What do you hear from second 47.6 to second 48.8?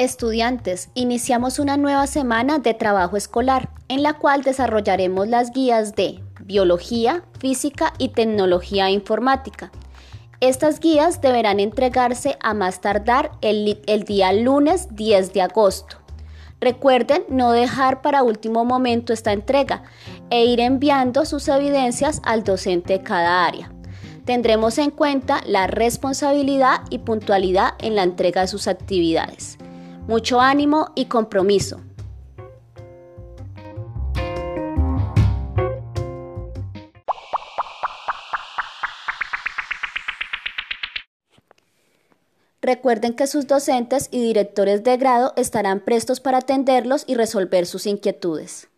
sus inquietudes.